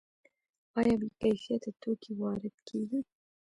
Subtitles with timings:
[0.79, 2.99] آیا بې کیفیته توکي وارد کیږي؟